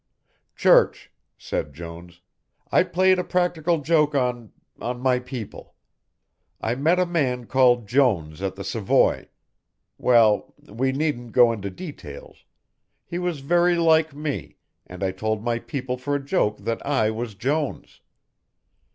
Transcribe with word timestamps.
"Church," 0.55 1.11
said 1.37 1.75
Jones, 1.75 2.21
"I 2.71 2.81
played 2.83 3.19
a 3.19 3.23
practical 3.23 3.77
joke 3.81 4.15
on 4.15 4.51
on 4.81 4.99
my 4.99 5.19
people. 5.19 5.75
I 6.59 6.73
met 6.73 6.97
a 6.97 7.05
man 7.05 7.45
called 7.45 7.87
Jones 7.87 8.41
at 8.41 8.55
the 8.55 8.63
Savoy 8.63 9.27
well, 9.99 10.55
we 10.65 10.91
needn't 10.91 11.33
go 11.33 11.51
into 11.51 11.69
details, 11.69 12.45
he 13.05 13.19
was 13.19 13.41
very 13.41 13.75
like 13.77 14.15
me, 14.15 14.57
and 14.87 15.03
I 15.03 15.11
told 15.11 15.43
my 15.43 15.59
people 15.59 15.97
for 15.97 16.15
a 16.15 16.19
joke 16.25 16.57
that 16.57 16.83
I 16.83 17.11
was 17.11 17.35
Jones. 17.35 18.01